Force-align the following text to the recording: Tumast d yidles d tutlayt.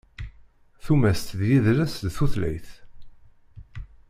Tumast 0.83 1.27
d 1.39 1.39
yidles 1.49 1.95
d 2.03 2.05
tutlayt. 2.15 2.69